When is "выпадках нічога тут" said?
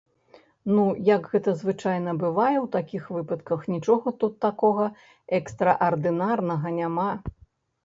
3.19-4.33